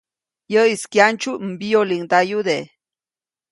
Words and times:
Yäʼis 0.53 0.83
kyandsyu 0.91 1.31
mbiyoliŋdayude. 1.51 2.57